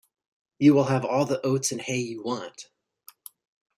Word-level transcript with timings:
You 0.57 0.73
will 0.73 0.85
have 0.85 1.05
all 1.05 1.25
the 1.25 1.45
oats 1.45 1.71
and 1.71 1.79
hay 1.79 1.99
you 1.99 2.23
want. 2.23 2.71